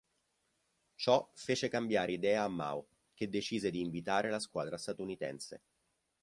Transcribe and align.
Ciò 0.95 1.29
fece 1.35 1.67
cambiare 1.69 2.13
idea 2.13 2.41
a 2.41 2.47
Mao, 2.47 2.87
che 3.13 3.29
decise 3.29 3.69
di 3.69 3.81
invitare 3.81 4.31
la 4.31 4.39
squadra 4.39 4.75
statunitense. 4.75 5.61